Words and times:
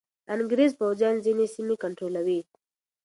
انګریز 0.35 0.71
پوځیان 0.79 1.15
ځینې 1.25 1.45
سیمې 1.55 1.75
کنټرولوي. 1.83 2.39